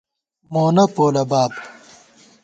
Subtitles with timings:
[0.53, 1.51] مونہ پولہ باب